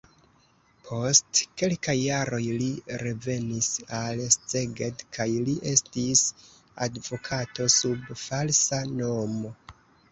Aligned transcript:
Post 0.85 1.41
kelkaj 1.61 1.95
jaroj 1.97 2.39
li 2.63 2.69
revenis 3.03 3.69
al 3.99 4.25
Szeged 4.39 5.05
kaj 5.19 5.29
li 5.51 5.57
estis 5.77 6.25
advokato 6.89 7.71
sub 7.79 8.15
falsa 8.27 8.85
nomo. 8.99 9.57